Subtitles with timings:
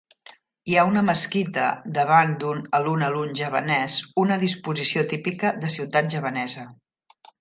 [0.69, 1.65] Hi ha una mesquita
[1.97, 6.67] davant d'un alun-alun javanès, una disposició típica de ciutat javanesa.